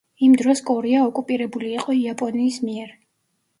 [0.27, 2.93] იმ დროს კორეა ოკუპირებული იყო იაპონიის მიერ.